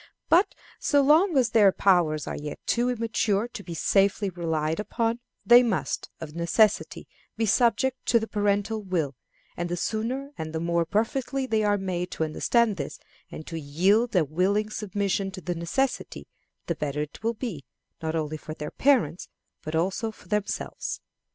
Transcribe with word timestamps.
But 0.29 0.55
so 0.79 1.03
long 1.03 1.37
as 1.37 1.51
their 1.51 1.71
powers 1.71 2.25
are 2.25 2.35
yet 2.35 2.59
too 2.65 2.89
immature 2.89 3.47
to 3.49 3.63
be 3.63 3.75
safely 3.75 4.31
relied 4.31 4.79
upon, 4.79 5.19
they 5.45 5.61
must, 5.61 6.09
of 6.19 6.33
necessity, 6.33 7.07
be 7.37 7.45
subject 7.45 8.03
to 8.07 8.19
the 8.19 8.25
parental 8.25 8.81
will; 8.81 9.15
and 9.55 9.69
the 9.69 9.77
sooner 9.77 10.31
and 10.39 10.53
the 10.53 10.59
more 10.59 10.85
perfectly 10.87 11.45
they 11.45 11.63
are 11.63 11.77
made 11.77 12.09
to 12.13 12.23
understand 12.23 12.77
this, 12.77 12.97
and 13.29 13.45
to 13.45 13.59
yield 13.59 14.15
a 14.15 14.25
willing 14.25 14.71
submission 14.71 15.29
to 15.33 15.39
the 15.41 15.53
necessity, 15.53 16.25
the 16.65 16.73
better 16.73 17.03
it 17.03 17.21
will 17.21 17.35
be, 17.35 17.63
not 18.01 18.15
only 18.15 18.37
for 18.37 18.55
their 18.55 18.71
parents, 18.71 19.29
but 19.61 19.75
also 19.75 20.09
for 20.09 20.27
themselves. 20.29 20.99